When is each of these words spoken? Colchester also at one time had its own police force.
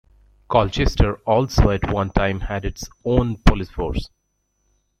Colchester 0.47 1.17
also 1.27 1.69
at 1.69 1.93
one 1.93 2.09
time 2.09 2.39
had 2.39 2.65
its 2.65 2.89
own 3.05 3.37
police 3.37 3.69
force. 3.69 4.09